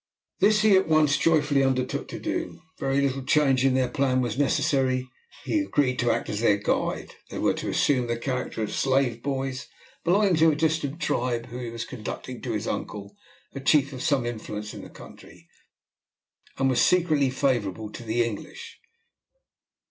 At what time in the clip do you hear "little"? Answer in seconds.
3.01-3.21